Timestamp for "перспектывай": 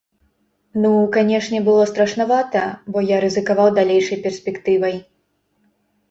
4.25-4.95